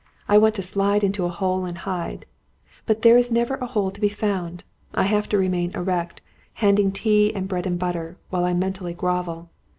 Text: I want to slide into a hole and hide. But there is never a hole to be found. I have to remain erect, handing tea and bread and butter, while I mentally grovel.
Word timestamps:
I 0.27 0.39
want 0.39 0.55
to 0.55 0.63
slide 0.63 1.03
into 1.03 1.25
a 1.25 1.29
hole 1.29 1.63
and 1.65 1.77
hide. 1.77 2.25
But 2.87 3.03
there 3.03 3.19
is 3.19 3.29
never 3.29 3.53
a 3.57 3.67
hole 3.67 3.91
to 3.91 4.01
be 4.01 4.09
found. 4.09 4.63
I 4.95 5.03
have 5.03 5.29
to 5.29 5.37
remain 5.37 5.69
erect, 5.75 6.21
handing 6.53 6.91
tea 6.91 7.31
and 7.35 7.47
bread 7.47 7.67
and 7.67 7.77
butter, 7.77 8.17
while 8.31 8.43
I 8.43 8.53
mentally 8.55 8.95
grovel. 8.95 9.51